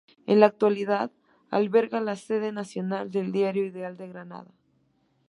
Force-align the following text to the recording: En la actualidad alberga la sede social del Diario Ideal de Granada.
En 0.25 0.39
la 0.39 0.47
actualidad 0.47 1.11
alberga 1.51 2.01
la 2.01 2.15
sede 2.15 2.51
social 2.51 3.11
del 3.11 3.31
Diario 3.31 3.63
Ideal 3.63 3.97
de 3.97 4.07
Granada. 4.07 4.51